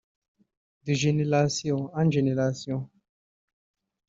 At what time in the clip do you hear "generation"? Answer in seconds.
1.03-1.79, 2.15-2.79